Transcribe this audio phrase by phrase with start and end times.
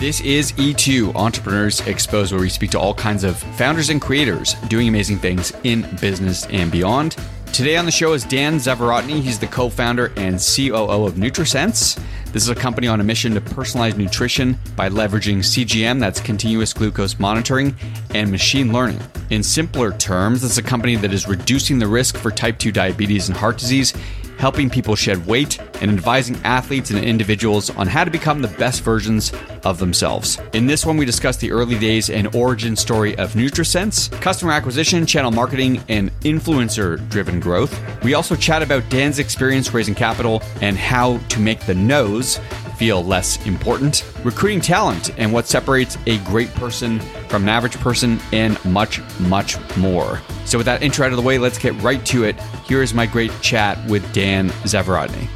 [0.00, 4.54] This is E2 Entrepreneurs Exposed, where we speak to all kinds of founders and creators
[4.68, 7.16] doing amazing things in business and beyond.
[7.52, 9.20] Today on the show is Dan Zavarotny.
[9.20, 12.02] He's the co founder and COO of NutriSense.
[12.32, 16.72] This is a company on a mission to personalize nutrition by leveraging CGM, that's continuous
[16.72, 17.74] glucose monitoring,
[18.14, 19.00] and machine learning.
[19.30, 23.28] In simpler terms, it's a company that is reducing the risk for type 2 diabetes
[23.28, 23.94] and heart disease
[24.40, 28.82] helping people shed weight, and advising athletes and individuals on how to become the best
[28.82, 29.32] versions
[29.64, 30.40] of themselves.
[30.54, 35.04] In this one, we discuss the early days and origin story of NutriSense, customer acquisition,
[35.04, 37.78] channel marketing, and influencer driven growth.
[38.02, 42.40] We also chat about Dan's experience raising capital and how to make the no's
[42.80, 46.98] feel less important, recruiting talent and what separates a great person
[47.28, 50.18] from an average person, and much, much more.
[50.46, 52.40] So, with that intro out of the way, let's get right to it.
[52.66, 55.28] Here is my great chat with Dan Zavarotny.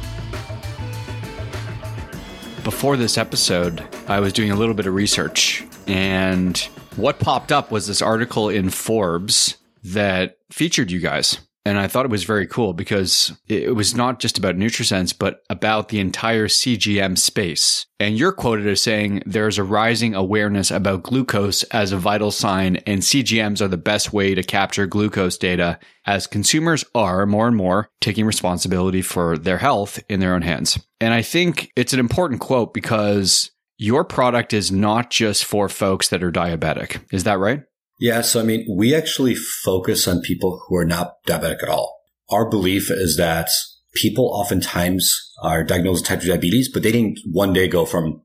[2.63, 6.57] Before this episode, I was doing a little bit of research, and
[6.95, 11.37] what popped up was this article in Forbes that featured you guys.
[11.65, 15.43] And I thought it was very cool because it was not just about NutriSense, but
[15.49, 17.87] about the entire CGM space.
[17.99, 22.75] And you're quoted as saying there's a rising awareness about glucose as a vital sign,
[22.85, 27.57] and CGMs are the best way to capture glucose data as consumers are more and
[27.57, 30.77] more taking responsibility for their health in their own hands.
[31.01, 36.09] And I think it's an important quote because your product is not just for folks
[36.09, 37.01] that are diabetic.
[37.11, 37.63] Is that right?
[37.99, 38.21] Yeah.
[38.21, 41.99] So, I mean, we actually focus on people who are not diabetic at all.
[42.29, 43.49] Our belief is that
[43.95, 48.21] people oftentimes are diagnosed with type 2 diabetes, but they didn't one day go from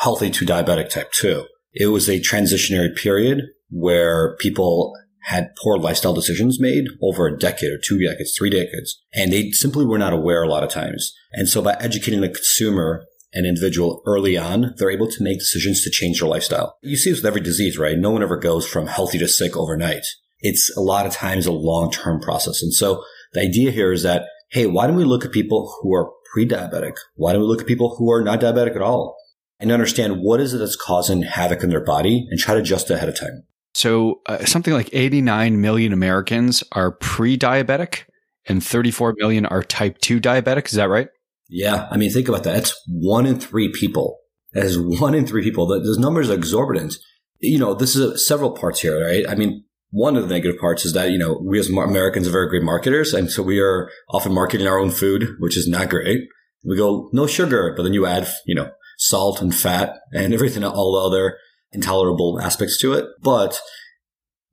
[0.00, 1.44] healthy to diabetic type 2.
[1.72, 7.70] It was a transitionary period where people had poor lifestyle decisions made over a decade
[7.70, 11.12] or two decades, three decades, and they simply were not aware a lot of times.
[11.32, 15.82] And so by educating the consumer an individual early on, they're able to make decisions
[15.82, 16.76] to change their lifestyle.
[16.82, 17.98] You see this with every disease, right?
[17.98, 20.04] No one ever goes from healthy to sick overnight.
[20.40, 22.62] It's a lot of times a long-term process.
[22.62, 25.94] And so the idea here is that, hey, why don't we look at people who
[25.94, 26.96] are pre-diabetic?
[27.14, 29.16] Why don't we look at people who are not diabetic at all?
[29.60, 32.90] And understand what is it that's causing havoc in their body and try to adjust
[32.90, 33.44] ahead of time.
[33.74, 38.02] So uh, something like 89 million Americans are pre-diabetic
[38.46, 40.66] and 34 million are type 2 diabetic.
[40.66, 41.08] Is that right?
[41.52, 41.86] Yeah.
[41.90, 42.54] I mean, think about that.
[42.54, 44.20] That's one in three people.
[44.52, 45.66] That is one in three people.
[45.66, 46.96] Those numbers are exorbitant.
[47.40, 49.28] You know, this is a, several parts here, right?
[49.28, 52.30] I mean, one of the negative parts is that, you know, we as Americans are
[52.30, 53.12] very great marketers.
[53.12, 56.22] And so we are often marketing our own food, which is not great.
[56.64, 60.64] We go, no sugar, but then you add, you know, salt and fat and everything,
[60.64, 61.36] all the other
[61.72, 63.04] intolerable aspects to it.
[63.20, 63.60] But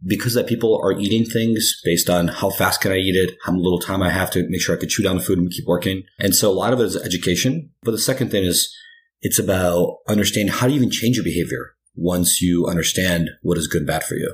[0.05, 3.53] because that people are eating things based on how fast can I eat it, how
[3.53, 5.65] little time I have to make sure I can chew down the food and keep
[5.65, 6.03] working.
[6.19, 7.71] And so a lot of it is education.
[7.83, 8.73] But the second thing is
[9.21, 13.79] it's about understanding how you even change your behavior once you understand what is good
[13.79, 14.33] and bad for you,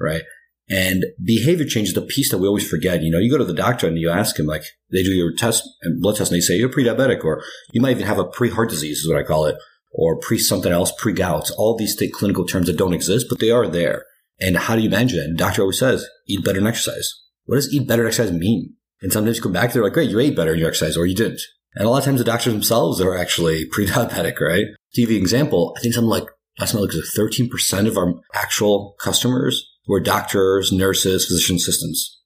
[0.00, 0.22] right?
[0.68, 3.02] And behavior change is the piece that we always forget.
[3.02, 5.34] You know, you go to the doctor and you ask him, like, they do your
[5.34, 7.42] test and blood test and they say you're pre-diabetic or
[7.72, 9.56] you might even have a pre-heart disease is what I call it
[9.92, 13.68] or pre something else, pre-gout, all these clinical terms that don't exist, but they are
[13.68, 14.04] there.
[14.40, 15.24] And how do you manage that?
[15.24, 17.12] And doctor always says, eat better and exercise.
[17.44, 18.74] What does eat better exercise mean?
[19.00, 21.06] And sometimes you come back, they're like, great, you ate better and you exercise or
[21.06, 21.42] you didn't.
[21.74, 24.66] And a lot of times the doctors themselves are actually pre-diabetic, right?
[24.94, 26.24] To give you an example, I think something like,
[26.58, 32.22] last time at 13% of our actual customers were doctors, nurses, physician assistants,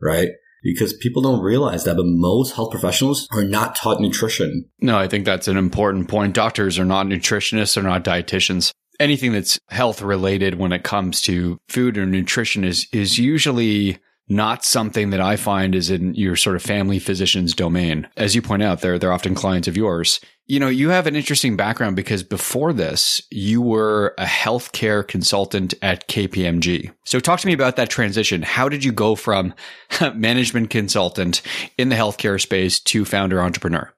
[0.00, 0.28] right?
[0.62, 4.68] Because people don't realize that, but most health professionals are not taught nutrition.
[4.80, 6.34] No, I think that's an important point.
[6.34, 11.58] Doctors are not nutritionists, they're not dietitians anything that's health related when it comes to
[11.68, 16.54] food or nutrition is is usually not something that I find is in your sort
[16.54, 18.06] of family physician's domain.
[18.16, 20.20] As you point out, they're they're often clients of yours.
[20.46, 25.74] You know, you have an interesting background because before this, you were a healthcare consultant
[25.80, 26.92] at KPMG.
[27.04, 28.42] So talk to me about that transition.
[28.42, 29.54] How did you go from
[30.14, 31.42] management consultant
[31.78, 33.92] in the healthcare space to founder entrepreneur?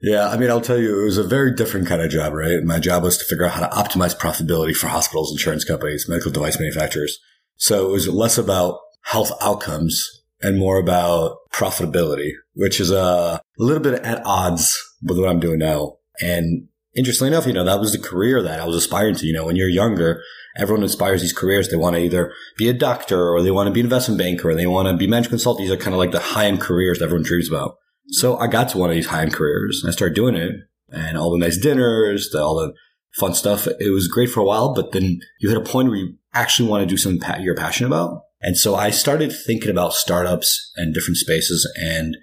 [0.00, 2.62] Yeah, I mean, I'll tell you, it was a very different kind of job, right?
[2.62, 6.30] My job was to figure out how to optimize profitability for hospitals, insurance companies, medical
[6.30, 7.18] device manufacturers.
[7.56, 13.82] So it was less about health outcomes and more about profitability, which is a little
[13.82, 15.96] bit at odds with what I'm doing now.
[16.20, 19.26] And interestingly enough, you know, that was the career that I was aspiring to.
[19.26, 20.22] You know, when you're younger,
[20.56, 21.68] everyone aspires these careers.
[21.68, 24.50] They want to either be a doctor or they want to be an investment banker
[24.50, 25.66] or they want to be management consultant.
[25.66, 27.78] These are kind of like the high end careers that everyone dreams about.
[28.10, 30.52] So I got to one of these high end careers and I started doing it
[30.90, 32.72] and all the nice dinners, the, all the
[33.18, 33.66] fun stuff.
[33.66, 36.68] It was great for a while, but then you hit a point where you actually
[36.68, 38.22] want to do something you're passionate about.
[38.40, 41.70] And so I started thinking about startups and different spaces.
[41.82, 42.16] And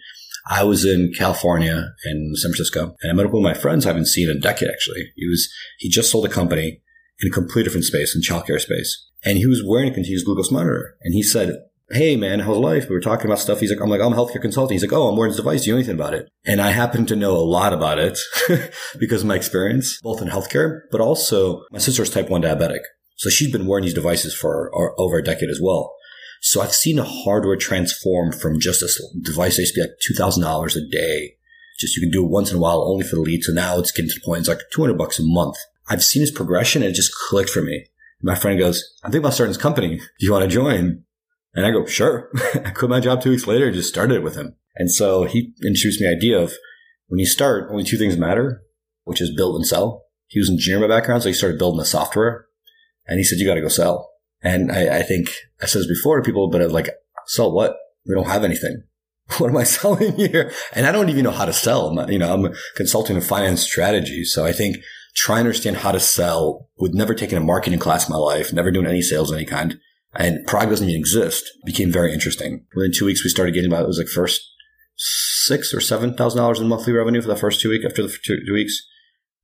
[0.50, 3.90] I was in California in San Francisco and I met up with my friends I
[3.90, 5.12] haven't seen in a decade actually.
[5.16, 5.50] He was,
[5.80, 6.82] he just sold a company
[7.20, 9.10] in a completely different space in childcare space.
[9.24, 10.96] And he was wearing a continuous glucose monitor.
[11.02, 11.56] And he said,
[11.92, 12.90] Hey man, how's life?
[12.90, 13.60] We were talking about stuff.
[13.60, 14.72] He's like, I'm like, I'm a healthcare consultant.
[14.72, 15.62] He's like, Oh, I'm wearing this device.
[15.62, 16.28] Do you know anything about it?
[16.44, 18.18] And I happen to know a lot about it
[19.00, 22.80] because of my experience, both in healthcare, but also my sister's type 1 diabetic.
[23.18, 25.94] So she's been wearing these devices for over a decade as well.
[26.42, 28.90] So I've seen a hardware transform from just a
[29.22, 31.36] device that used to be like $2,000 a day.
[31.80, 33.44] Just you can do it once in a while only for the lead.
[33.44, 35.58] So now it's getting to the point it's like 200 bucks a month.
[35.88, 37.86] I've seen his progression and it just clicked for me.
[38.24, 39.98] My friend goes, I'm thinking about starting this company.
[39.98, 41.05] Do you want to join?
[41.56, 42.30] And I go, sure.
[42.54, 44.56] I quit my job two weeks later and just started with him.
[44.76, 46.54] And so he introduced me the idea of
[47.08, 48.62] when you start, only two things matter,
[49.06, 50.04] which is build and sell.
[50.28, 52.48] He was an engineer by background, so he started building the software.
[53.08, 54.12] And he said, you got to go sell.
[54.42, 55.30] And I, I think
[55.62, 56.90] I said this before to people, but like,
[57.28, 57.78] sell what?
[58.06, 58.84] We don't have anything.
[59.40, 60.52] What am I selling here?
[60.74, 61.88] And I don't even know how to sell.
[61.88, 64.24] I'm, you know, I'm consulting in finance strategy.
[64.24, 64.78] So I think
[65.16, 68.54] trying to understand how to sell with never taking a marketing class in my life,
[68.54, 69.80] never doing any sales of any kind,
[70.18, 72.66] and Prague doesn't even exist became very interesting.
[72.76, 74.42] Within two weeks, we started getting about, it was like first
[74.98, 78.16] six or seven thousand dollars in monthly revenue for the first two weeks after the
[78.24, 78.82] two, two weeks.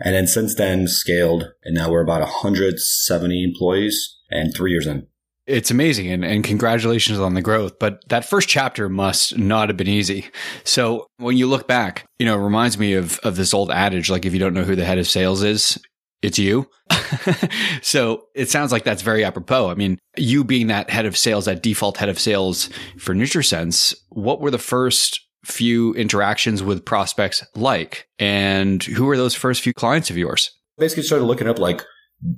[0.04, 5.08] And then since then scaled and now we're about 170 employees and three years in.
[5.48, 7.78] It's amazing and, and congratulations on the growth.
[7.78, 10.28] But that first chapter must not have been easy.
[10.64, 14.10] So when you look back, you know, it reminds me of, of this old adage
[14.10, 15.78] like, if you don't know who the head of sales is,
[16.22, 16.70] it's you.
[17.82, 19.70] so it sounds like that's very apropos.
[19.70, 23.96] I mean, you being that head of sales, that default head of sales for NutriSense,
[24.10, 28.08] what were the first few interactions with prospects like?
[28.20, 30.52] And who were those first few clients of yours?
[30.78, 31.84] Basically started looking up like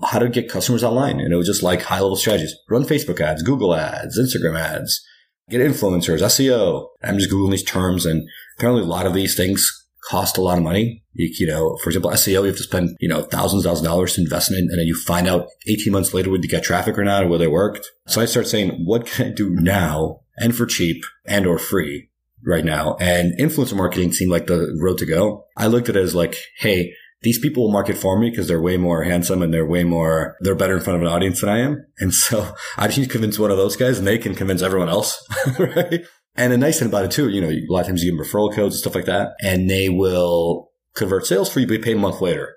[0.04, 1.20] how to get customers online.
[1.20, 2.56] And it was just like high level strategies.
[2.70, 5.04] Run Facebook ads, Google ads, Instagram ads,
[5.50, 6.88] get influencers, SEO.
[7.04, 8.28] I'm just Googling these terms and
[8.58, 11.04] apparently a lot of these things cost a lot of money.
[11.14, 13.92] You, you know, for example, SEO, you have to spend, you know, thousands, thousands of
[13.92, 14.62] dollars to invest in it.
[14.62, 17.28] And then you find out 18 months later whether you get traffic or not or
[17.28, 17.90] whether it worked.
[18.08, 22.10] So I started saying, what can I do now and for cheap and or free
[22.46, 22.98] right now?
[23.00, 25.46] And influencer marketing seemed like the road to go.
[25.56, 28.62] I looked at it as like, Hey, these people will market for me because they're
[28.62, 31.50] way more handsome and they're way more, they're better in front of an audience than
[31.50, 31.86] I am.
[32.00, 34.62] And so I just need to convince one of those guys and they can convince
[34.62, 35.26] everyone else.
[35.60, 36.02] right.
[36.36, 38.18] And the nice thing about it too, you know, a lot of times you give
[38.18, 41.74] them referral codes and stuff like that and they will convert sales for you, but
[41.74, 42.56] you pay a month later.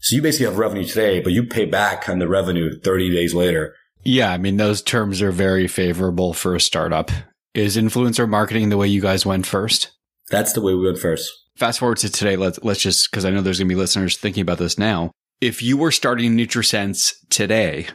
[0.00, 3.34] So you basically have revenue today, but you pay back on the revenue 30 days
[3.34, 3.74] later.
[4.02, 4.30] Yeah.
[4.30, 7.10] I mean, those terms are very favorable for a startup.
[7.54, 9.92] Is influencer marketing the way you guys went first?
[10.30, 12.36] That's the way we went first fast forward to today.
[12.36, 15.10] Let's let's just because I know there's going to be listeners thinking about this now.
[15.40, 17.88] If you were starting NutriSense today,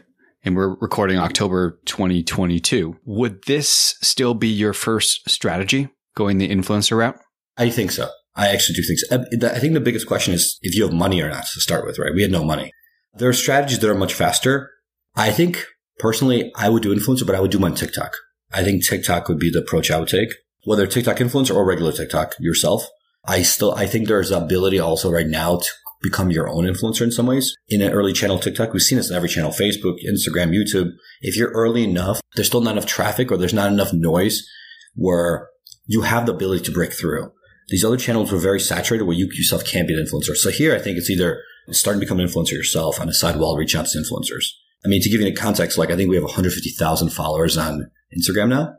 [0.43, 6.97] and we're recording October 2022, would this still be your first strategy going the influencer
[6.97, 7.19] route?
[7.57, 8.09] I think so.
[8.35, 9.15] I actually do think so.
[9.15, 11.85] Uh, I think the biggest question is if you have money or not to start
[11.85, 12.13] with, right?
[12.13, 12.71] We had no money.
[13.13, 14.71] There are strategies that are much faster.
[15.15, 15.65] I think
[15.97, 18.15] personally, I would do influencer, but I would do them on TikTok.
[18.53, 20.29] I think TikTok would be the approach I would take,
[20.63, 22.87] whether TikTok influencer or regular TikTok yourself.
[23.25, 25.69] I still, I think there's ability also right now to
[26.01, 27.55] become your own influencer in some ways.
[27.67, 30.91] In an early channel TikTok, we've seen this in every channel, Facebook, Instagram, YouTube.
[31.21, 34.47] If you're early enough, there's still not enough traffic or there's not enough noise
[34.95, 35.49] where
[35.85, 37.31] you have the ability to break through.
[37.69, 40.35] These other channels were very saturated where you yourself can't be an influencer.
[40.35, 41.41] So here, I think it's either
[41.71, 44.51] starting to become an influencer yourself on the side while reach out to influencers.
[44.83, 47.91] I mean, to give you a context, like I think we have 150,000 followers on
[48.17, 48.75] Instagram now.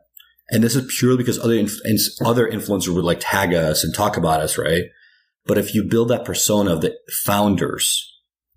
[0.51, 1.79] And this is purely because other inf-
[2.25, 4.85] other influencers would like tag us and talk about us, right?
[5.51, 8.09] But if you build that persona of the founders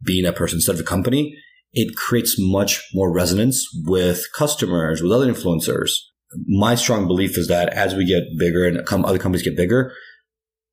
[0.03, 1.35] being a person instead of a company,
[1.71, 5.89] it creates much more resonance with customers, with other influencers.
[6.47, 9.91] My strong belief is that as we get bigger and other companies get bigger,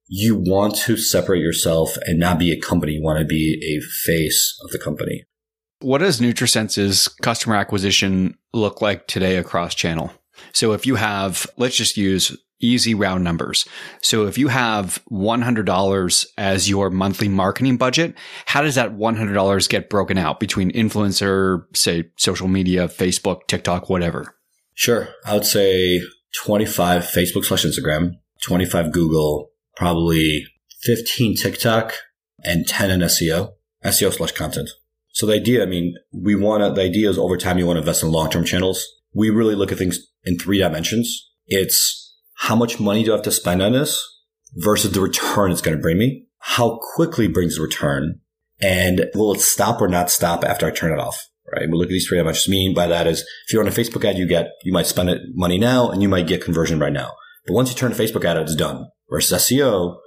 [0.09, 2.93] you want to separate yourself and not be a company.
[2.93, 5.25] You want to be a face of the company.
[5.79, 10.13] What does NutriSense's customer acquisition look like today across channel?
[10.53, 13.67] So if you have, let's just use easy round numbers.
[14.03, 18.15] So if you have $100 as your monthly marketing budget,
[18.47, 24.35] how does that $100 get broken out between influencer, say social media, Facebook, TikTok, whatever?
[24.75, 25.09] Sure.
[25.25, 26.01] I would say
[26.43, 28.13] 25 Facebook slash Instagram,
[28.43, 30.47] 25 Google, probably
[30.83, 31.95] 15 TikTok
[32.45, 33.53] and 10 in SEO,
[33.85, 34.71] SEO slash content.
[35.13, 37.77] So the idea, I mean, we want to, the idea is over time you want
[37.77, 41.31] to invest in long-term channels we really look at things in three dimensions.
[41.47, 42.10] It's
[42.41, 44.03] how much money do I have to spend on this
[44.55, 46.25] versus the return it's going to bring me?
[46.39, 48.21] How quickly brings the return?
[48.63, 51.29] And will it stop or not stop after I turn it off?
[51.53, 51.69] Right.
[51.69, 52.21] We look at these three.
[52.23, 54.73] What I mean by that is if you're on a Facebook ad, you get, you
[54.73, 57.13] might spend it money now and you might get conversion right now.
[57.47, 58.87] But once you turn a Facebook ad, it's done.
[59.11, 59.99] Versus SEO,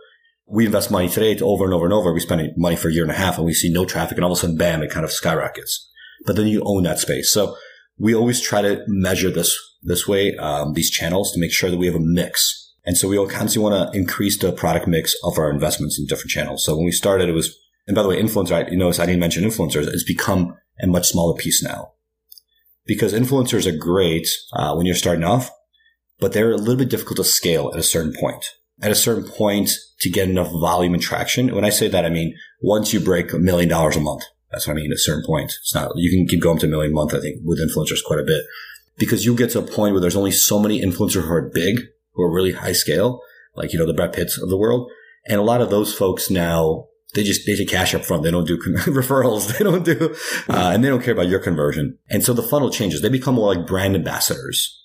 [0.48, 2.14] we invest money today to over and over and over.
[2.14, 4.26] We spend money for a year and a half and we see no traffic and
[4.26, 5.88] all of a sudden, bam, it kind of skyrockets.
[6.26, 7.32] But then you own that space.
[7.32, 7.58] So
[7.98, 11.78] we always try to measure this this way, um, these channels to make sure that
[11.78, 12.72] we have a mix.
[12.86, 16.06] And so we all constantly want to increase the product mix of our investments in
[16.06, 16.64] different channels.
[16.64, 17.58] So when we started, it was,
[17.88, 19.88] and by the way, influencer, you notice I didn't mention influencers.
[19.88, 21.94] It's become a much smaller piece now
[22.86, 25.52] because influencers are great uh, when you're starting off,
[26.20, 28.46] but they're a little bit difficult to scale at a certain point.
[28.82, 31.54] At a certain point to get enough volume and traction.
[31.54, 34.24] When I say that, I mean, once you break a million dollars a month,
[34.54, 34.92] that's what I mean.
[34.92, 37.14] At a certain point, it's not, you can keep going to a million a month,
[37.14, 38.44] I think, with influencers quite a bit
[38.98, 41.80] because you get to a point where there's only so many influencers who are big,
[42.14, 43.22] who are really high scale,
[43.56, 44.90] like, you know, the Brad Pitts of the world.
[45.26, 48.24] And a lot of those folks now, they just, they take cash up front.
[48.24, 49.58] They don't do referrals.
[49.58, 50.16] They don't do,
[50.50, 51.98] uh, and they don't care about your conversion.
[52.10, 53.02] And so the funnel changes.
[53.02, 54.80] They become more like brand ambassadors.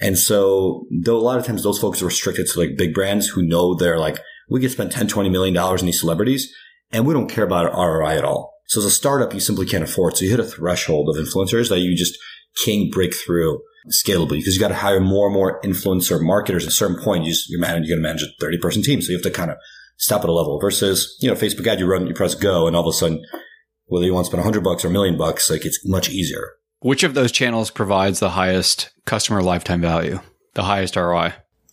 [0.00, 3.28] And so though a lot of times those folks are restricted to like big brands
[3.28, 6.54] who know they're like, we could spend 10, 20 million dollars in these celebrities
[6.92, 8.54] and we don't care about ROI at all.
[8.68, 10.16] So as a startup, you simply can't afford.
[10.16, 12.16] So you hit a threshold of influencers that you just
[12.64, 16.68] can't break through scalably because you got to hire more and more influencer marketers at
[16.68, 17.24] a certain point.
[17.24, 19.00] You just, you're, managing, you're going to manage a 30 person team.
[19.00, 19.56] So you have to kind of
[19.96, 22.76] stop at a level versus, you know, Facebook ad, you run, you press go and
[22.76, 23.24] all of a sudden,
[23.86, 26.10] whether you want to spend a hundred bucks or a million bucks, like it's much
[26.10, 26.52] easier.
[26.80, 30.20] Which of those channels provides the highest customer lifetime value,
[30.54, 31.32] the highest ROI?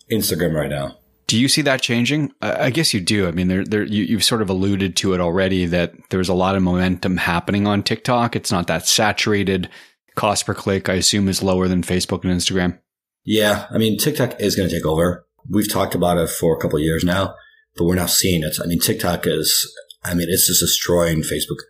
[0.10, 0.98] Instagram right now.
[1.28, 2.32] Do you see that changing?
[2.42, 3.28] I guess you do.
[3.28, 6.36] I mean, there, there, you, you've sort of alluded to it already that there's a
[6.36, 8.36] lot of momentum happening on TikTok.
[8.36, 9.70] It's not that saturated
[10.16, 12.78] cost per click, I assume, is lower than Facebook and Instagram.
[13.24, 13.66] Yeah.
[13.72, 15.26] I mean, TikTok is going to take over.
[15.50, 17.36] We've talked about it for a couple years now,
[17.76, 18.58] but we're now seeing it.
[18.64, 19.72] I mean, TikTok is,
[20.04, 21.62] I mean, it's just destroying Facebook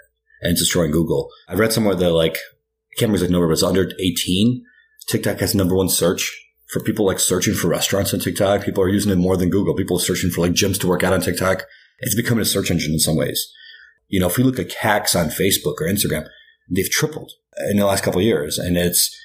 [0.42, 1.30] and it's destroying Google.
[1.48, 4.64] I read somewhere that like, I can't remember the number, but it's under 18.
[5.08, 8.64] TikTok has number one search for people like searching for restaurants on TikTok.
[8.64, 9.76] People are using it more than Google.
[9.76, 11.64] People are searching for like gyms to work out on TikTok.
[12.00, 13.52] It's becoming a search engine in some ways.
[14.08, 16.28] You know, if we look at CACs on Facebook or Instagram,
[16.70, 17.32] they've tripled
[17.70, 18.58] in the last couple of years.
[18.58, 19.16] And it's,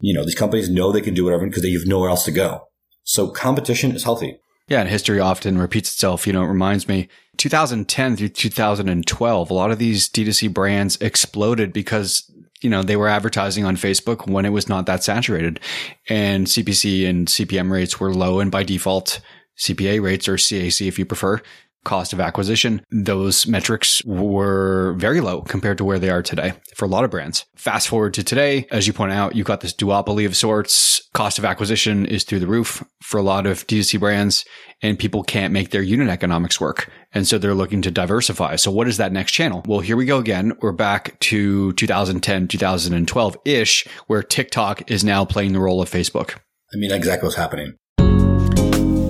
[0.00, 2.32] you know, these companies know they can do whatever because they have nowhere else to
[2.32, 2.68] go.
[3.04, 4.38] So competition is healthy.
[4.68, 6.26] Yeah, and history often repeats itself.
[6.26, 11.72] You know, it reminds me 2010 through 2012, a lot of these D2C brands exploded
[11.72, 12.30] because,
[12.62, 15.60] you know, they were advertising on Facebook when it was not that saturated
[16.08, 18.40] and CPC and CPM rates were low.
[18.40, 19.20] And by default,
[19.58, 21.40] CPA rates or CAC, if you prefer,
[21.84, 26.84] cost of acquisition, those metrics were very low compared to where they are today for
[26.84, 27.44] a lot of brands.
[27.56, 31.08] Fast forward to today, as you point out, you've got this duopoly of sorts.
[31.12, 34.44] Cost of acquisition is through the roof for a lot of D2C brands
[34.80, 36.90] and people can't make their unit economics work.
[37.12, 38.56] And so they're looking to diversify.
[38.56, 39.62] So what is that next channel?
[39.66, 40.52] Well, here we go again.
[40.60, 46.36] We're back to 2010, 2012 ish, where TikTok is now playing the role of Facebook.
[46.74, 47.74] I mean, exactly what's happening.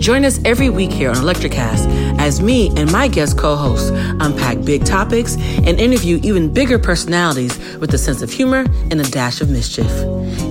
[0.00, 4.64] Join us every week here on Electricast as me and my guest co hosts unpack
[4.64, 9.42] big topics and interview even bigger personalities with a sense of humor and a dash
[9.42, 9.90] of mischief.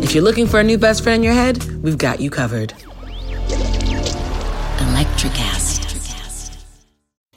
[0.04, 2.76] If you're looking for a new best friend in your head, we've got you covered.
[4.78, 5.88] Electricast.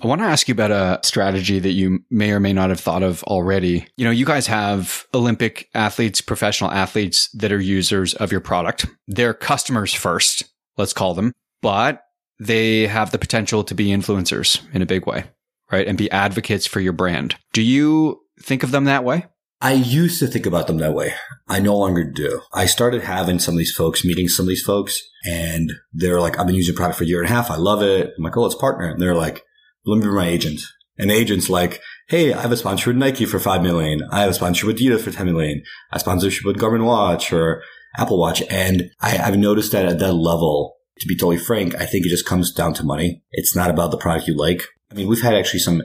[0.02, 2.80] I want to ask you about a strategy that you may or may not have
[2.80, 3.86] thought of already.
[3.96, 8.84] You know, you guys have Olympic athletes, professional athletes that are users of your product.
[9.08, 10.44] They're customers first,
[10.76, 12.02] let's call them but
[12.38, 15.24] they have the potential to be influencers in a big way,
[15.70, 15.86] right?
[15.86, 17.36] And be advocates for your brand.
[17.52, 19.26] Do you think of them that way?
[19.60, 21.14] I used to think about them that way.
[21.48, 22.40] I no longer do.
[22.52, 26.36] I started having some of these folks, meeting some of these folks, and they're like,
[26.36, 27.48] I've been using product for a year and a half.
[27.48, 28.10] I love it.
[28.18, 28.88] I'm like, oh, let's partner.
[28.88, 29.44] And they're like,
[29.86, 30.60] let me be my agent.
[30.98, 34.02] And agent's like, hey, I have a sponsor with Nike for 5 million.
[34.10, 35.62] I have a sponsor with Adidas for 10 million.
[35.92, 37.62] I a sponsorship with Garmin Watch or
[37.96, 38.42] Apple Watch.
[38.50, 42.10] And I, I've noticed that at that level, to be totally frank, I think it
[42.10, 43.22] just comes down to money.
[43.32, 44.62] It's not about the product you like.
[44.90, 45.82] I mean, we've had actually some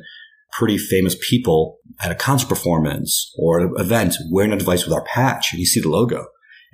[0.53, 5.03] pretty famous people at a concert performance or an event wearing a device with our
[5.03, 6.25] patch and you see the logo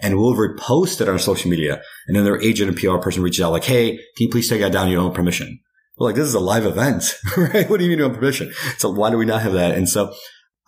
[0.02, 1.82] and we'll repost it on social media.
[2.08, 4.62] And then their agent and PR person reaches out like, Hey, can you please take
[4.62, 5.60] that down your own permission?
[5.98, 7.04] We're like, this is a live event,
[7.38, 7.70] right?
[7.70, 8.52] What do you mean you don't have permission?
[8.78, 9.76] So why do we not have that?
[9.76, 10.14] And so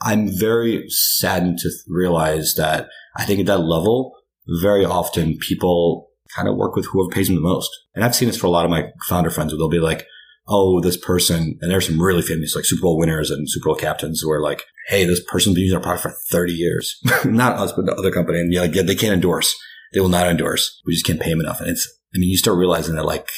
[0.01, 4.13] I'm very saddened to realize that I think at that level,
[4.62, 7.70] very often people kind of work with whoever pays them the most.
[7.94, 10.06] And I've seen this for a lot of my founder friends where they'll be like,
[10.48, 13.75] oh, this person, and there's some really famous like Super Bowl winners and Super Bowl
[13.75, 17.00] captains who are like, hey, this person's been using our product for 30 years.
[17.25, 18.39] Not us, but the other company.
[18.39, 19.56] And you're like, yeah, they can't endorse.
[19.94, 20.82] They will not endorse.
[20.86, 21.62] We just can't pay them enough.
[21.62, 23.30] And it's, I mean, you start realizing that like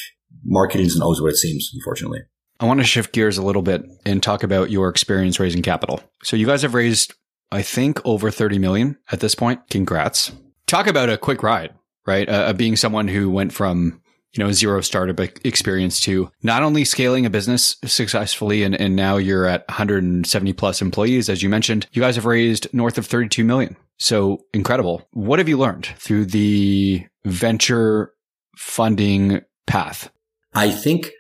[0.44, 2.22] marketing isn't always what it seems, unfortunately.
[2.60, 6.02] I want to shift gears a little bit and talk about your experience raising capital.
[6.24, 7.14] So you guys have raised,
[7.52, 9.62] I think, over 30 million at this point.
[9.70, 10.32] Congrats.
[10.66, 11.74] Talk about a quick ride,
[12.08, 12.28] right?
[12.28, 14.02] Uh, being someone who went from
[14.34, 19.18] you know, zero startup experience to not only scaling a business successfully and, and now
[19.18, 23.44] you're at 170 plus employees, as you mentioned, you guys have raised north of 32
[23.44, 23.76] million.
[23.98, 25.08] So incredible.
[25.12, 28.14] What have you learned through the venture
[28.56, 30.12] funding path?
[30.54, 31.12] I think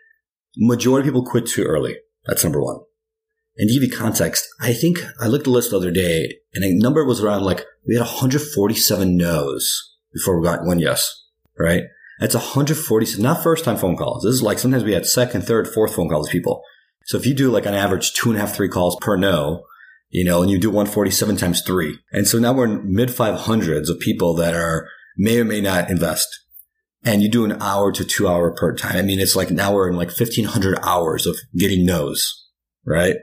[0.55, 1.97] majority of people quit too early.
[2.25, 2.79] That's number one.
[3.57, 6.35] And to give you context, I think I looked at the list the other day
[6.53, 11.25] and a number was around like we had 147 no's before we got one yes,
[11.57, 11.83] right?
[12.19, 14.23] That's 140, not first time phone calls.
[14.23, 16.63] This is like sometimes we had second, third, fourth phone calls with people.
[17.05, 19.63] So if you do like an average two and a half, three calls per no,
[20.09, 21.99] you know, and you do 147 times three.
[22.11, 25.89] And so now we're in mid 500s of people that are may or may not
[25.89, 26.27] invest.
[27.03, 28.97] And you do an hour to two hour per time.
[28.97, 32.47] I mean, it's like now we're in like 1500 hours of getting no's,
[32.85, 33.15] right?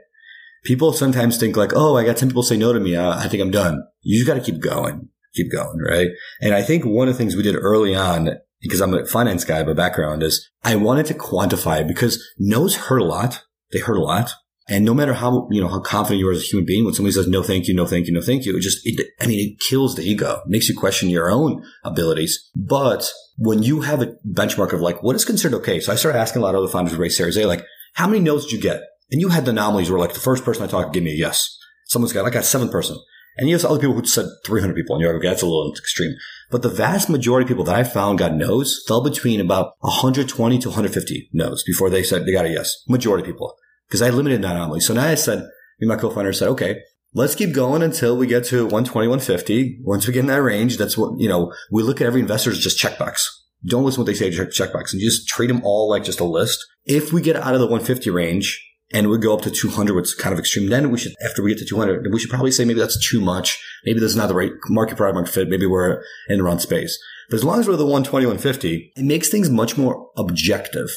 [0.63, 2.95] People sometimes think like, oh, I got 10 people say no to me.
[2.95, 3.83] Uh, I think I'm done.
[4.01, 6.09] You just got to keep going, keep going, right?
[6.41, 8.29] And I think one of the things we did early on
[8.61, 12.75] because I'm a finance guy by background is I wanted to quantify it because no's
[12.75, 13.43] hurt a lot.
[13.71, 14.31] They hurt a lot.
[14.67, 16.93] And no matter how, you know, how confident you are as a human being, when
[16.95, 19.27] somebody says, no, thank you, no, thank you, no, thank you, it just, it, I
[19.27, 22.49] mean, it kills the ego, makes you question your own abilities.
[22.55, 25.79] But when you have a benchmark of like, what is considered okay?
[25.79, 27.63] So I started asking a lot of other founders who raised Series A, like,
[27.93, 28.81] how many no's did you get?
[29.11, 31.15] And you had the anomalies where like the first person I talked give me a
[31.15, 31.55] yes.
[31.85, 32.97] Someone's got, I got seven person.
[33.37, 35.73] And have other people who said 300 people, and you're like, okay, that's a little
[35.77, 36.15] extreme.
[36.51, 40.59] But the vast majority of people that I found got no's fell between about 120
[40.59, 42.83] to 150 no's before they said they got a yes.
[42.87, 43.55] Majority of people.
[43.87, 44.79] Because I limited that anomaly.
[44.79, 45.47] So now I said,
[45.79, 46.79] me my co-founder said, okay,
[47.13, 49.79] let's keep going until we get to 120, 150.
[49.83, 52.51] Once we get in that range, that's what, you know, we look at every investor
[52.51, 53.21] as just checkbox.
[53.65, 56.03] Don't listen to what they say, check checkbox and you just treat them all like
[56.03, 56.63] just a list.
[56.85, 58.61] If we get out of the 150 range,
[58.95, 60.69] and we go up to 200, which is kind of extreme.
[60.69, 63.19] Then we should, after we get to 200, we should probably say maybe that's too
[63.19, 63.61] much.
[63.83, 65.49] Maybe that's not the right market product market fit.
[65.49, 66.97] Maybe we're in the wrong space.
[67.29, 70.87] But as long as we're the 120, 150, it makes things much more objective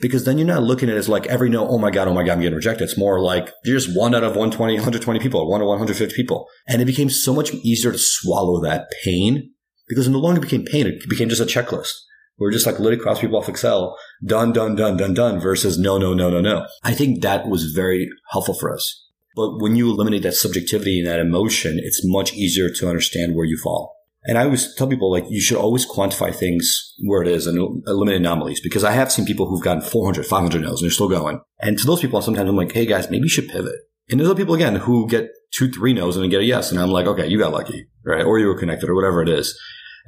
[0.00, 2.12] because then you're not looking at it as like every no, oh my God, oh
[2.12, 2.82] my God, I'm getting rejected.
[2.82, 6.16] It's more like you're just one out of 120, 120 people, one out of 150
[6.16, 6.48] people.
[6.66, 9.52] And it became so much easier to swallow that pain
[9.86, 10.88] because it no longer became pain.
[10.88, 11.92] It became just a checklist.
[12.38, 15.98] We're just like literally cross people off Excel, done, done, done, done, done versus no,
[15.98, 16.66] no, no, no, no.
[16.84, 19.06] I think that was very helpful for us.
[19.34, 23.46] But when you eliminate that subjectivity and that emotion, it's much easier to understand where
[23.46, 23.98] you fall.
[24.24, 27.82] And I always tell people like you should always quantify things where it is and
[27.86, 31.08] eliminate anomalies because I have seen people who've gotten 400, 500 no's and they're still
[31.08, 31.40] going.
[31.60, 33.76] And to those people, sometimes I'm like, hey guys, maybe you should pivot.
[34.10, 36.70] And there's other people again who get two, three no's and then get a yes.
[36.70, 38.24] And I'm like, okay, you got lucky, right?
[38.24, 39.58] Or you were connected or whatever it is.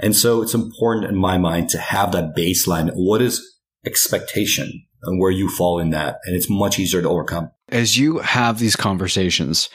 [0.02, 2.90] And so it's important in my mind to have that baseline.
[2.94, 3.42] What is
[3.84, 6.18] expectation and where you fall in that?
[6.24, 7.50] And it's much easier to overcome.
[7.68, 9.68] As you have these conversations,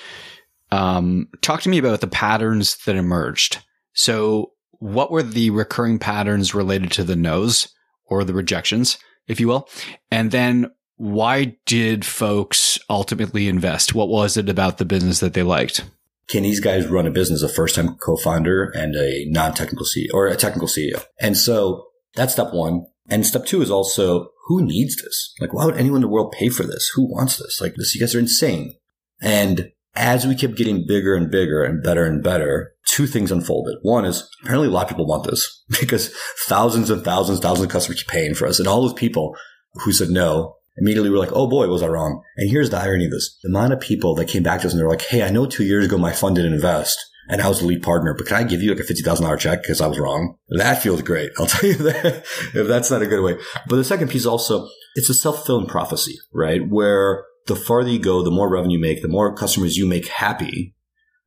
[0.72, 3.60] um, talk to me about the patterns that emerged.
[3.94, 7.70] So what were the recurring patterns related to the no's
[8.06, 9.70] or the rejections, if you will?
[10.12, 13.94] And then why did folks ultimately invest?
[13.94, 15.84] What was it about the business that they liked?
[16.28, 20.28] Can these guys run a business, a first time co-founder and a non-technical CEO or
[20.28, 21.04] a technical CEO?
[21.20, 22.88] And so that's step one.
[23.08, 25.34] And step two is also who needs this?
[25.40, 26.92] Like, why would anyone in the world pay for this?
[26.96, 27.60] Who wants this?
[27.62, 28.76] Like, this, you guys are insane.
[29.22, 33.78] And as we kept getting bigger and bigger and better and better, two things unfolded.
[33.82, 36.14] One is apparently a lot of people want this because
[36.46, 38.60] thousands and thousands, thousands of customers keep paying for us.
[38.60, 39.36] And all those people
[39.84, 42.24] who said no immediately we're like, oh boy, was I wrong?
[42.38, 43.38] And here's the irony of this.
[43.44, 45.46] The amount of people that came back to us and they're like, hey, I know
[45.46, 48.38] two years ago my fund didn't invest and I was the lead partner, but can
[48.38, 50.38] I give you like a $50,000 check because I was wrong?
[50.50, 51.32] That feels great.
[51.40, 53.38] I'll tell you that if that's not a good way.
[53.68, 56.62] But the second piece also, it's a self-fulfilling prophecy, right?
[56.68, 60.08] Where the farther you go, the more revenue you make, the more customers you make
[60.08, 60.76] happy,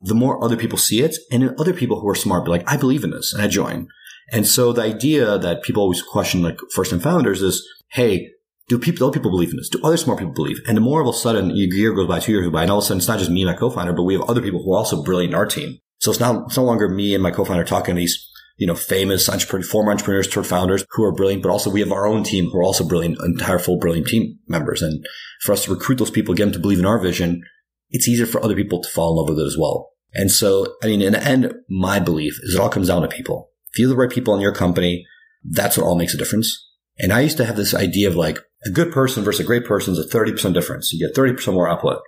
[0.00, 1.16] the more other people see it.
[1.32, 3.48] And then other people who are smart be like, I believe in this and I
[3.48, 3.88] join.
[4.30, 8.30] And so the idea that people always question like first time founders is, Hey,
[8.68, 9.68] do people, other people believe in this?
[9.68, 10.60] Do other smart people believe?
[10.66, 12.70] And the more of a sudden, a year goes by, two years go by, and
[12.70, 14.42] all of a sudden it's not just me and my co-founder, but we have other
[14.42, 15.78] people who are also brilliant in our team.
[16.00, 18.74] So it's not, it's no longer me and my co-founder talking to these, you know,
[18.74, 22.24] famous entrepreneur, former entrepreneurs, toward founders who are brilliant, but also we have our own
[22.24, 24.82] team who are also brilliant, entire full brilliant team members.
[24.82, 25.04] And
[25.42, 27.42] for us to recruit those people, get them to believe in our vision,
[27.90, 29.92] it's easier for other people to fall in love with it as well.
[30.12, 33.08] And so, I mean, in the end, my belief is it all comes down to
[33.08, 33.50] people.
[33.72, 35.06] If you have the right people in your company,
[35.44, 36.67] That's what all makes a difference.
[36.98, 39.64] And I used to have this idea of like a good person versus a great
[39.64, 40.92] person is a 30% difference.
[40.92, 42.00] You get 30% more output.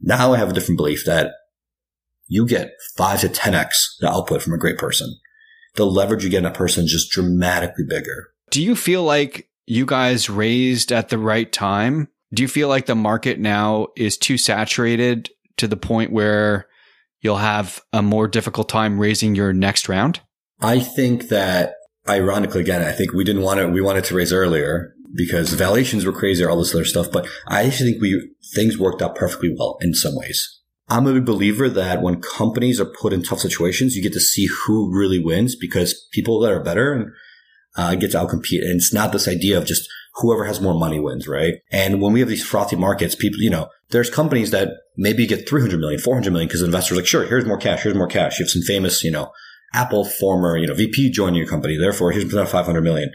[0.00, 1.32] Now I have a different belief that
[2.26, 5.14] you get five to 10x the output from a great person.
[5.74, 8.28] The leverage you get in a person is just dramatically bigger.
[8.50, 12.08] Do you feel like you guys raised at the right time?
[12.32, 16.66] Do you feel like the market now is too saturated to the point where
[17.20, 20.20] you'll have a more difficult time raising your next round?
[20.60, 21.74] I think that
[22.08, 26.04] ironically, again, I think we didn't want to, we wanted to raise earlier because valuations
[26.04, 27.10] were crazy or all this other stuff.
[27.10, 30.60] But I actually think we, things worked out perfectly well in some ways.
[30.88, 34.46] I'm a believer that when companies are put in tough situations, you get to see
[34.46, 37.12] who really wins because people that are better
[37.76, 38.62] uh, get to outcompete.
[38.62, 41.54] And it's not this idea of just whoever has more money wins, right?
[41.70, 45.48] And when we have these frothy markets, people, you know, there's companies that maybe get
[45.48, 48.38] 300 million, 400 million because investors like, sure, here's more cash, here's more cash.
[48.38, 49.30] You have some famous, you know,
[49.74, 51.76] Apple former, you know, VP joining your company.
[51.76, 53.10] Therefore, here's 500 million.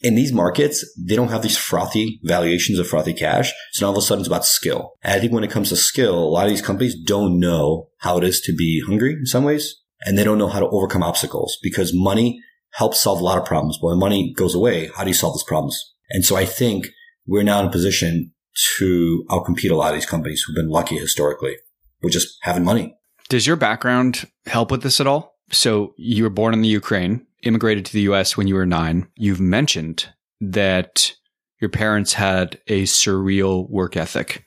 [0.00, 3.52] In these markets, they don't have these frothy valuations of frothy cash.
[3.72, 4.92] So now all of a sudden it's about skill.
[5.02, 7.88] And I think when it comes to skill, a lot of these companies don't know
[7.98, 9.82] how it is to be hungry in some ways.
[10.02, 12.40] And they don't know how to overcome obstacles because money
[12.74, 13.78] helps solve a lot of problems.
[13.80, 15.94] But when money goes away, how do you solve those problems?
[16.10, 16.86] And so I think
[17.26, 18.32] we're now in a position
[18.78, 21.56] to outcompete a lot of these companies who've been lucky historically
[22.02, 22.94] with just having money.
[23.28, 25.37] Does your background help with this at all?
[25.50, 29.08] So you were born in the Ukraine, immigrated to the US when you were nine.
[29.16, 30.08] You've mentioned
[30.40, 31.14] that
[31.60, 34.44] your parents had a surreal work ethic.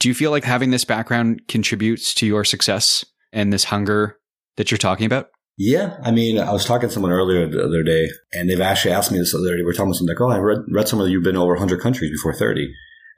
[0.00, 4.18] Do you feel like having this background contributes to your success and this hunger
[4.56, 5.28] that you're talking about?
[5.58, 8.94] Yeah, I mean, I was talking to someone earlier the other day, and they've actually
[8.94, 9.62] asked me this other day.
[9.62, 11.80] We are talking about something like, "Oh, I read read somewhere you've been over 100
[11.80, 12.72] countries before 30,"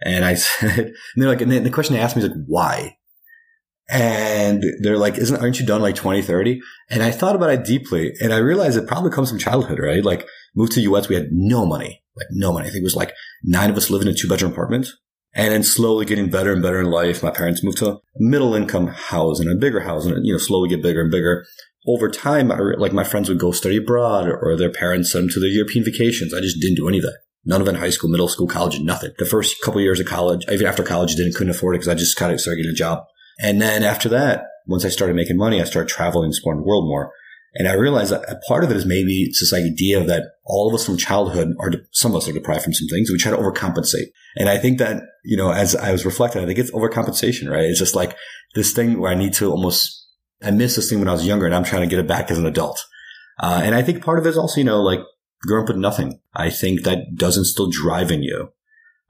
[0.04, 2.96] and I said, and they're like, and the question they asked me is like, "Why?"
[3.88, 8.12] And they're like, isn't, aren't you done like 2030?" And I thought about it deeply
[8.20, 10.04] and I realized it probably comes from childhood, right?
[10.04, 12.66] Like moved to US, we had no money, like no money.
[12.66, 14.88] I think it was like nine of us living in a two bedroom apartment.
[15.36, 17.22] And then slowly getting better and better in life.
[17.22, 20.38] My parents moved to a middle income house and a bigger house and, you know,
[20.38, 21.44] slowly get bigger and bigger.
[21.88, 25.30] Over time, I, like my friends would go study abroad or, their parents sent them
[25.30, 26.32] to their European vacations.
[26.32, 27.18] I just didn't do any of that.
[27.44, 29.10] None of it in high school, middle school, college, nothing.
[29.18, 31.88] The first couple of years of college, even after college, didn't couldn't afford it because
[31.88, 33.04] I just kind of started getting a job.
[33.38, 36.66] And then after that, once I started making money, I started traveling and exploring the
[36.66, 37.12] world more.
[37.56, 40.68] And I realized that a part of it is maybe it's this idea that all
[40.68, 43.10] of us from childhood are, some of us are deprived from some things.
[43.10, 44.08] We try to overcompensate.
[44.36, 47.64] And I think that, you know, as I was reflecting, I think it's overcompensation, right?
[47.64, 48.16] It's just like
[48.54, 50.08] this thing where I need to almost,
[50.42, 52.30] I missed this thing when I was younger and I'm trying to get it back
[52.30, 52.84] as an adult.
[53.38, 55.00] Uh, and I think part of it is also, you know, like
[55.42, 56.20] growing up with nothing.
[56.34, 58.48] I think that does instill drive in you,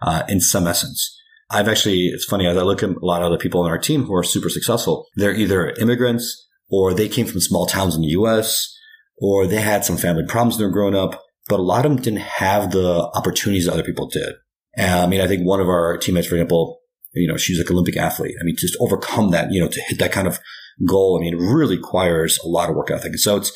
[0.03, 1.19] uh, in some essence.
[1.51, 3.79] I've actually, it's funny, as I look at a lot of other people on our
[3.79, 8.01] team who are super successful, they're either immigrants or they came from small towns in
[8.01, 8.75] the US
[9.19, 11.93] or they had some family problems when they were growing up, but a lot of
[11.93, 14.35] them didn't have the opportunities that other people did.
[14.77, 16.81] And, I mean, I think one of our teammates, for example,
[17.13, 18.35] you know, she's like an Olympic athlete.
[18.41, 20.41] I mean, just overcome that, you know, to hit that kind of
[20.87, 21.17] goal.
[21.17, 23.17] I mean, it really requires a lot of work ethic.
[23.19, 23.53] So it's,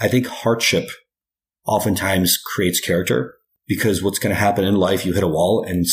[0.00, 0.88] I think hardship
[1.66, 3.34] oftentimes creates character
[3.68, 5.84] because what's going to happen in life, you hit a wall and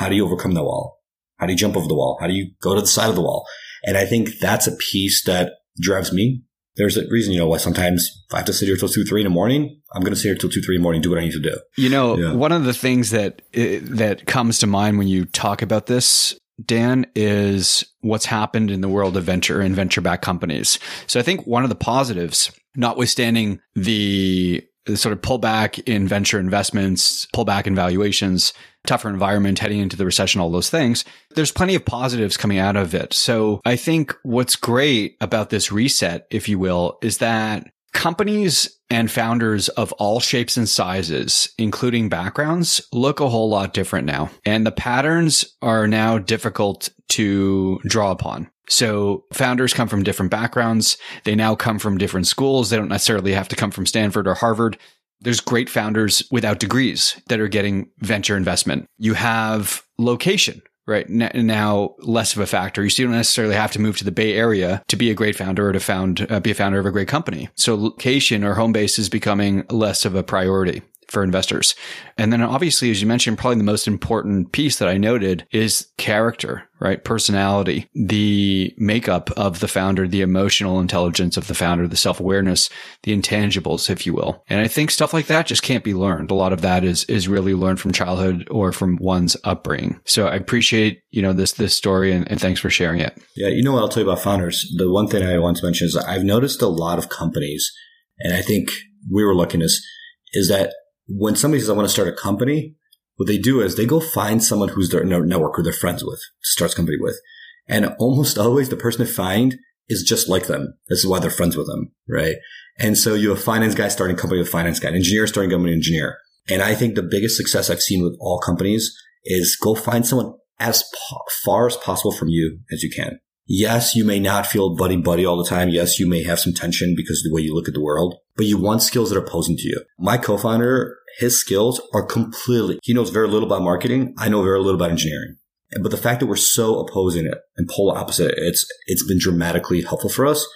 [0.00, 0.98] how do you overcome the wall?
[1.36, 2.16] How do you jump over the wall?
[2.20, 3.46] How do you go to the side of the wall?
[3.84, 6.42] And I think that's a piece that drives me.
[6.76, 9.04] There's a reason, you know, why sometimes if I have to sit here till two,
[9.04, 11.02] three in the morning, I'm going to sit here till two, three in the morning,
[11.02, 11.54] do what I need to do.
[11.76, 12.32] You know, yeah.
[12.32, 16.34] one of the things that eh, that comes to mind when you talk about this,
[16.64, 20.78] Dan, is what's happened in the world of venture and venture backed companies.
[21.08, 26.40] So I think one of the positives, notwithstanding the the sort of pullback in venture
[26.40, 28.52] investments, pullback in valuations,
[28.86, 31.04] tougher environment heading into the recession, all those things.
[31.34, 33.12] There's plenty of positives coming out of it.
[33.12, 39.10] So I think what's great about this reset, if you will, is that companies and
[39.10, 44.30] founders of all shapes and sizes, including backgrounds, look a whole lot different now.
[44.44, 48.50] And the patterns are now difficult to draw upon.
[48.68, 50.96] So founders come from different backgrounds.
[51.24, 52.70] They now come from different schools.
[52.70, 54.78] They don't necessarily have to come from Stanford or Harvard.
[55.20, 58.86] There's great founders without degrees that are getting venture investment.
[58.98, 61.08] You have location, right?
[61.08, 62.82] Now less of a factor.
[62.82, 65.36] You still don't necessarily have to move to the Bay Area to be a great
[65.36, 67.48] founder or to found, uh, be a founder of a great company.
[67.54, 71.74] So location or home base is becoming less of a priority for investors.
[72.16, 75.88] And then obviously, as you mentioned, probably the most important piece that I noted is
[75.98, 77.02] character, right?
[77.02, 82.70] Personality, the makeup of the founder, the emotional intelligence of the founder, the self awareness,
[83.02, 84.44] the intangibles, if you will.
[84.48, 86.30] And I think stuff like that just can't be learned.
[86.30, 90.00] A lot of that is, is really learned from childhood or from one's upbringing.
[90.04, 93.18] So I appreciate, you know, this, this story and, and thanks for sharing it.
[93.36, 93.48] Yeah.
[93.48, 94.64] You know what I'll tell you about founders?
[94.76, 97.72] The one thing I want to mention is I've noticed a lot of companies
[98.20, 98.70] and I think
[99.10, 99.84] we were looking is
[100.32, 100.72] is that
[101.10, 102.76] when somebody says, I want to start a company,
[103.16, 106.20] what they do is they go find someone who's their network who they're friends with,
[106.42, 107.20] starts company with.
[107.68, 110.78] And almost always the person they find is just like them.
[110.88, 112.36] This is why they're friends with them, right?
[112.78, 114.94] And so you have a finance guy starting a company with a finance guy, an
[114.94, 116.18] engineer starting a company with an engineer.
[116.48, 120.34] And I think the biggest success I've seen with all companies is go find someone
[120.58, 123.20] as po- far as possible from you as you can.
[123.52, 125.70] Yes, you may not feel buddy buddy all the time.
[125.70, 128.14] Yes, you may have some tension because of the way you look at the world,
[128.36, 129.82] but you want skills that are opposing to you.
[129.98, 134.14] My co-founder, his skills are completely, he knows very little about marketing.
[134.18, 135.36] I know very little about engineering.
[135.82, 139.82] But the fact that we're so opposing it and polar opposite, it's, it's been dramatically
[139.82, 140.48] helpful for us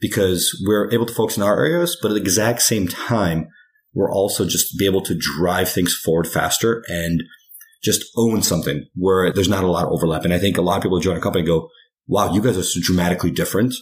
[0.00, 3.48] because we're able to focus in our areas, but at the exact same time,
[3.92, 7.22] we're also just be able to drive things forward faster and
[7.82, 10.24] just own something where there's not a lot of overlap.
[10.24, 11.68] And I think a lot of people join a company go,
[12.06, 13.74] wow, you guys are so dramatically different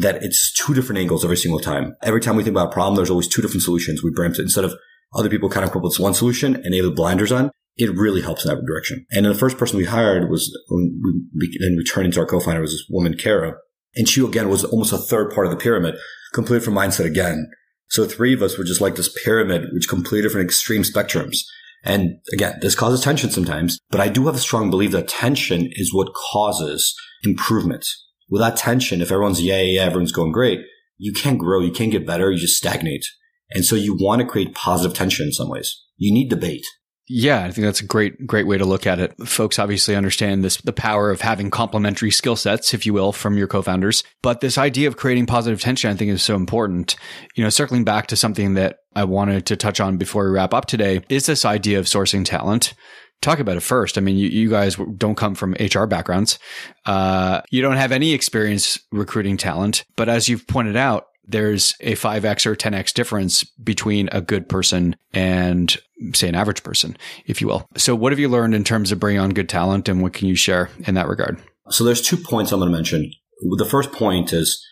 [0.00, 1.94] that it's two different angles every single time.
[2.02, 4.02] Every time we think about a problem, there's always two different solutions.
[4.02, 4.74] We bring it instead of
[5.14, 7.50] other people kind of come up with one solution and they have the blinders on
[7.76, 9.06] it really helps in that direction.
[9.10, 10.98] And the first person we hired was when
[11.38, 13.54] we then we turned into our co-founder was this woman, Kara.
[13.94, 15.96] And she again was almost a third part of the pyramid,
[16.34, 17.50] completely from mindset again.
[17.88, 21.38] So three of us were just like this pyramid, which completely different extreme spectrums.
[21.84, 25.68] And again, this causes tension sometimes, but I do have a strong belief that tension
[25.72, 27.86] is what causes improvement.
[28.28, 30.60] Without tension, if everyone's yeah, yeah, everyone's going great,
[30.98, 33.06] you can't grow, you can't get better, you just stagnate.
[33.50, 35.82] And so you want to create positive tension in some ways.
[35.96, 36.66] You need debate.
[37.08, 39.14] Yeah, I think that's a great, great way to look at it.
[39.28, 43.38] Folks obviously understand this, the power of having complementary skill sets, if you will, from
[43.38, 44.02] your co-founders.
[44.22, 46.96] But this idea of creating positive tension, I think is so important.
[47.36, 50.52] You know, circling back to something that I wanted to touch on before we wrap
[50.52, 52.74] up today is this idea of sourcing talent.
[53.22, 53.96] Talk about it first.
[53.96, 56.40] I mean, you, you guys don't come from HR backgrounds.
[56.84, 59.84] Uh, you don't have any experience recruiting talent.
[59.96, 64.96] But as you've pointed out, there's a 5x or 10x difference between a good person
[65.12, 65.76] and
[66.14, 67.66] say an average person, if you will.
[67.76, 70.28] So what have you learned in terms of bringing on good talent and what can
[70.28, 71.38] you share in that regard?
[71.70, 73.10] So there's two points I'm going to mention.
[73.58, 74.64] The first point is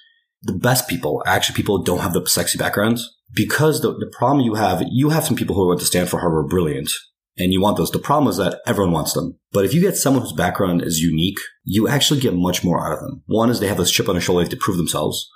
[0.42, 4.54] the best people, actually people don't have the sexy backgrounds because the, the problem you
[4.54, 6.90] have, you have some people who went to Stanford, Harvard, brilliant.
[7.36, 7.90] And you want those.
[7.90, 9.38] The problem is that everyone wants them.
[9.50, 12.92] But if you get someone whose background is unique, you actually get much more out
[12.92, 13.24] of them.
[13.26, 15.28] One is they have this chip on their shoulder to prove themselves.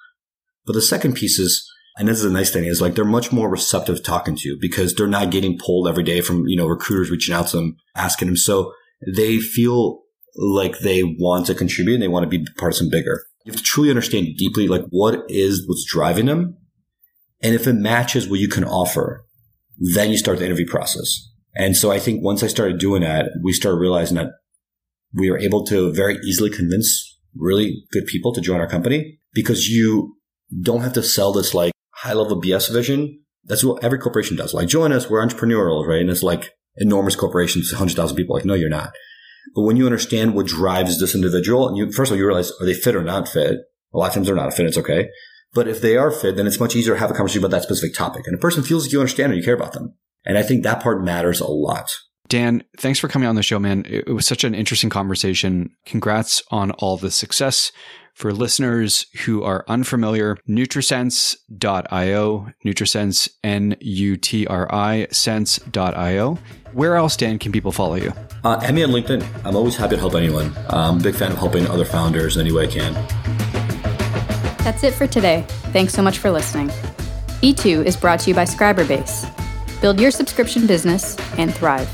[0.69, 3.33] But the second piece is, and this is a nice thing, is like they're much
[3.33, 6.59] more receptive to talking to you because they're not getting pulled every day from, you
[6.59, 8.37] know, recruiters reaching out to them, asking them.
[8.37, 8.75] So
[9.15, 10.03] they feel
[10.37, 13.25] like they want to contribute and they want to be part of something bigger.
[13.47, 16.59] You have to truly understand deeply, like what is what's driving them.
[17.43, 19.25] And if it matches what you can offer,
[19.95, 21.31] then you start the interview process.
[21.55, 24.33] And so I think once I started doing that, we started realizing that
[25.15, 29.67] we were able to very easily convince really good people to join our company because
[29.67, 30.18] you
[30.63, 33.21] don't have to sell this like high level BS vision.
[33.45, 34.55] That's what every corporation does.
[34.55, 36.01] Like join us, we're entrepreneurial, right?
[36.01, 38.37] And it's like enormous corporations, 100,000 people.
[38.37, 38.93] Like, no, you're not.
[39.55, 42.53] But when you understand what drives this individual and you, first of all, you realize,
[42.61, 43.59] are they fit or not fit?
[43.95, 44.67] A lot of times they're not fit.
[44.67, 45.09] It's okay.
[45.55, 47.63] But if they are fit, then it's much easier to have a conversation about that
[47.63, 48.27] specific topic.
[48.27, 49.95] And a person feels like you understand and you care about them.
[50.25, 51.91] And I think that part matters a lot.
[52.29, 53.87] Dan, thanks for coming on the show, man.
[53.89, 55.71] It was such an interesting conversation.
[55.87, 57.73] Congrats on all the success.
[58.19, 66.39] For listeners who are unfamiliar, Nutrisense.io, Nutrisense, N-U-T-R-I, sense.io.
[66.73, 68.13] Where else, Dan, can people follow you?
[68.43, 69.25] Uh, and me on LinkedIn.
[69.45, 70.53] I'm always happy to help anyone.
[70.69, 72.93] I'm a big fan of helping other founders in any way I can.
[74.65, 75.45] That's it for today.
[75.73, 76.71] Thanks so much for listening.
[77.41, 79.31] E2 is brought to you by Scriberbase.
[79.81, 81.89] Build your subscription business and thrive.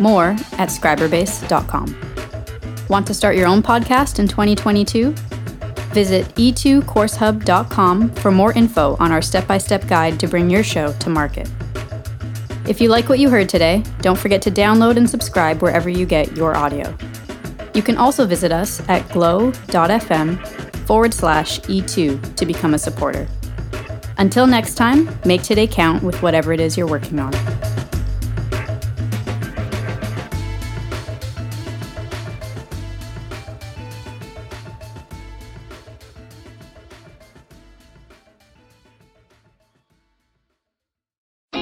[0.00, 1.98] More at scriberbase.com.
[2.88, 5.16] Want to start your own podcast in 2022?
[5.92, 10.92] Visit e2coursehub.com for more info on our step by step guide to bring your show
[10.92, 11.50] to market.
[12.66, 16.04] If you like what you heard today, don't forget to download and subscribe wherever you
[16.04, 16.94] get your audio.
[17.72, 20.46] You can also visit us at glow.fm
[20.86, 23.26] forward slash E2 to become a supporter.
[24.18, 27.32] Until next time, make today count with whatever it is you're working on.